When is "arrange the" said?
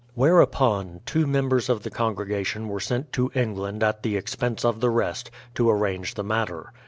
5.69-6.23